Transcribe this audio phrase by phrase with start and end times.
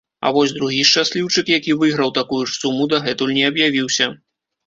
[0.27, 4.05] А вось другі шчасліўчык, які выйграў такую ж суму, дагэтуль не аб'явіўся.